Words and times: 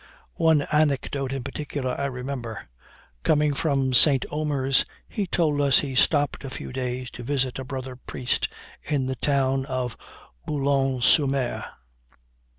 "One 0.39 0.63
anecdote 0.71 1.31
in 1.31 1.43
particular 1.43 1.91
I 1.91 2.05
remember. 2.05 2.67
Coming 3.21 3.53
from 3.53 3.93
St. 3.93 4.25
Omers, 4.31 4.83
he 5.07 5.27
told 5.27 5.61
us, 5.61 5.81
he 5.81 5.93
stopped 5.93 6.43
a 6.43 6.49
few 6.49 6.73
days 6.73 7.11
to 7.11 7.21
visit 7.21 7.59
a 7.59 7.63
brother 7.63 7.95
priest 7.95 8.49
in 8.81 9.05
the 9.05 9.15
town 9.15 9.63
of 9.67 9.95
Boulogne 10.47 11.03
sur 11.03 11.27
Mer. 11.27 11.65